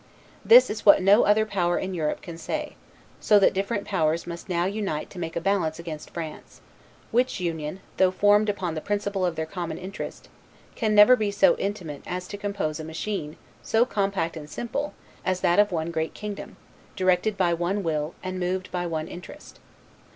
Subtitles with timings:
[0.43, 2.75] This is what no other power in Europe can say;
[3.19, 6.59] so that different powers must now unite to make a balance against France;
[7.11, 10.27] which union, though formed upon the principle of their common interest,
[10.73, 15.41] can never be so intimate as to compose a machine so compact and simple as
[15.41, 16.57] that of one great kingdom,
[16.95, 19.59] directed by one will, and moved by one interest.